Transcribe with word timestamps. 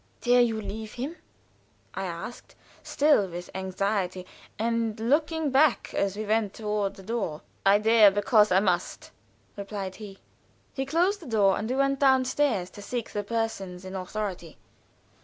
"Dare 0.21 0.41
you 0.41 0.59
leave 0.59 0.93
him?" 0.93 1.15
I 1.93 2.05
asked, 2.05 2.55
still 2.81 3.27
with 3.27 3.51
anxiety, 3.53 4.25
and 4.57 4.99
looking 4.99 5.51
back 5.51 5.93
as 5.93 6.17
we 6.17 6.25
went 6.25 6.55
toward 6.55 6.95
the 6.95 7.03
door. 7.03 7.41
"I 7.67 7.77
dare 7.77 8.09
because 8.09 8.51
I 8.51 8.61
must," 8.61 9.11
replied 9.55 9.97
he. 9.97 10.17
He 10.73 10.87
closed 10.87 11.19
the 11.19 11.27
door, 11.27 11.55
and 11.55 11.69
we 11.69 11.75
went 11.75 11.99
down 11.99 12.25
stairs 12.25 12.71
to 12.71 12.81
seek 12.81 13.11
the 13.11 13.23
persons 13.23 13.85
in 13.85 13.93
authority. 13.95 14.57